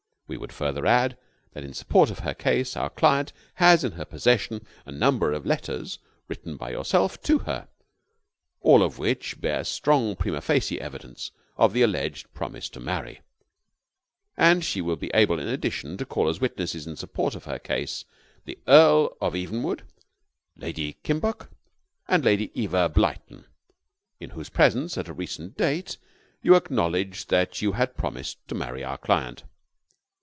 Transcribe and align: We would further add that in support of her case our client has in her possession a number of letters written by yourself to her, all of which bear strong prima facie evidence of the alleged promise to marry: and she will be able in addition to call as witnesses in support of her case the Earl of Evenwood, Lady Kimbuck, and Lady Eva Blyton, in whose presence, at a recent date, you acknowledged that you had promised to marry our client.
We 0.27 0.37
would 0.37 0.53
further 0.53 0.85
add 0.85 1.17
that 1.51 1.65
in 1.65 1.73
support 1.73 2.09
of 2.09 2.19
her 2.19 2.33
case 2.33 2.77
our 2.77 2.89
client 2.89 3.33
has 3.55 3.83
in 3.83 3.91
her 3.91 4.05
possession 4.05 4.65
a 4.85 4.91
number 4.93 5.33
of 5.33 5.45
letters 5.45 5.99
written 6.29 6.55
by 6.55 6.69
yourself 6.71 7.21
to 7.23 7.39
her, 7.39 7.67
all 8.61 8.81
of 8.81 8.97
which 8.97 9.41
bear 9.41 9.65
strong 9.65 10.15
prima 10.15 10.39
facie 10.39 10.79
evidence 10.79 11.31
of 11.57 11.73
the 11.73 11.81
alleged 11.81 12.33
promise 12.33 12.69
to 12.69 12.79
marry: 12.79 13.19
and 14.37 14.63
she 14.63 14.79
will 14.79 14.95
be 14.95 15.11
able 15.13 15.37
in 15.37 15.49
addition 15.49 15.97
to 15.97 16.05
call 16.05 16.29
as 16.29 16.39
witnesses 16.39 16.87
in 16.87 16.95
support 16.95 17.35
of 17.35 17.43
her 17.43 17.59
case 17.59 18.05
the 18.45 18.57
Earl 18.69 19.17
of 19.19 19.35
Evenwood, 19.35 19.83
Lady 20.55 20.93
Kimbuck, 21.03 21.49
and 22.07 22.23
Lady 22.23 22.51
Eva 22.53 22.87
Blyton, 22.87 23.43
in 24.17 24.29
whose 24.29 24.47
presence, 24.47 24.97
at 24.97 25.09
a 25.09 25.13
recent 25.13 25.57
date, 25.57 25.97
you 26.41 26.55
acknowledged 26.55 27.27
that 27.31 27.61
you 27.61 27.73
had 27.73 27.97
promised 27.97 28.37
to 28.47 28.55
marry 28.55 28.81
our 28.81 28.97
client. 28.97 29.43